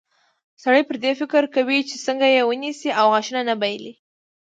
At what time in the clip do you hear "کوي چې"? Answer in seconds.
1.55-1.95